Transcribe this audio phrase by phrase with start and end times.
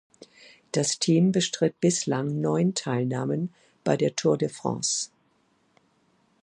[0.71, 3.53] Das Team bestritt bislang neun Teilnahmen
[3.83, 5.11] bei der Tour de France.